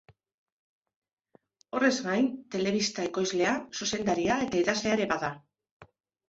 Horrez 1.77 1.91
gain, 2.07 2.29
telebista 2.55 3.05
ekoizlea, 3.11 3.53
zuzendaria 3.81 4.39
eta 4.47 4.61
idazlea 4.63 4.97
ere 4.99 5.09
bada. 5.15 5.33